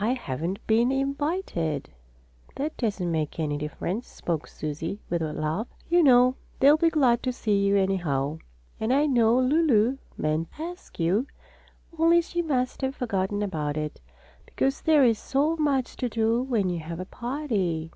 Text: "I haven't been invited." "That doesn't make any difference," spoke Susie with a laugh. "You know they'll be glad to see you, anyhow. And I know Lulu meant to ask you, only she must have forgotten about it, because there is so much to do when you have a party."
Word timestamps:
"I 0.00 0.14
haven't 0.14 0.66
been 0.66 0.90
invited." 0.90 1.90
"That 2.56 2.74
doesn't 2.78 3.12
make 3.12 3.38
any 3.38 3.58
difference," 3.58 4.08
spoke 4.08 4.46
Susie 4.46 5.02
with 5.10 5.20
a 5.20 5.34
laugh. 5.34 5.66
"You 5.90 6.02
know 6.02 6.36
they'll 6.58 6.78
be 6.78 6.88
glad 6.88 7.22
to 7.24 7.34
see 7.34 7.66
you, 7.66 7.76
anyhow. 7.76 8.38
And 8.80 8.94
I 8.94 9.04
know 9.04 9.38
Lulu 9.38 9.98
meant 10.16 10.50
to 10.56 10.62
ask 10.62 10.98
you, 10.98 11.26
only 11.98 12.22
she 12.22 12.40
must 12.40 12.80
have 12.80 12.96
forgotten 12.96 13.42
about 13.42 13.76
it, 13.76 14.00
because 14.46 14.80
there 14.80 15.04
is 15.04 15.18
so 15.18 15.56
much 15.58 15.96
to 15.96 16.08
do 16.08 16.42
when 16.42 16.70
you 16.70 16.78
have 16.80 16.98
a 16.98 17.04
party." 17.04 17.92